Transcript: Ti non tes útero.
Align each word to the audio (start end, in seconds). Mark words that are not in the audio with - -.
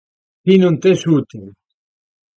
Ti 0.43 0.53
non 0.61 0.75
tes 0.81 1.01
útero. 1.17 1.49